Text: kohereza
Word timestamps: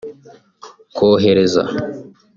kohereza 0.97 1.61